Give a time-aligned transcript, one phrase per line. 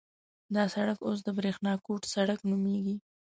[0.55, 2.95] دغه سړک اوس د برېښنا کوټ سړک نومېږي.